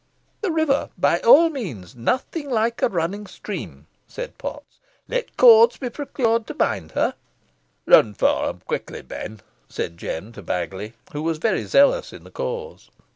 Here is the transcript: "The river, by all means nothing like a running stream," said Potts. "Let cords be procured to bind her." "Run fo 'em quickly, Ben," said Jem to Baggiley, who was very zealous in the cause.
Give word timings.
"The 0.41 0.49
river, 0.51 0.89
by 0.97 1.19
all 1.19 1.49
means 1.51 1.95
nothing 1.95 2.49
like 2.49 2.81
a 2.81 2.89
running 2.89 3.27
stream," 3.27 3.85
said 4.07 4.35
Potts. 4.39 4.79
"Let 5.07 5.37
cords 5.37 5.77
be 5.77 5.91
procured 5.91 6.47
to 6.47 6.55
bind 6.55 6.93
her." 6.93 7.13
"Run 7.85 8.15
fo 8.15 8.49
'em 8.49 8.61
quickly, 8.65 9.03
Ben," 9.03 9.41
said 9.69 9.99
Jem 9.99 10.31
to 10.31 10.41
Baggiley, 10.41 10.93
who 11.13 11.21
was 11.21 11.37
very 11.37 11.65
zealous 11.65 12.13
in 12.13 12.23
the 12.23 12.31
cause. 12.31 12.89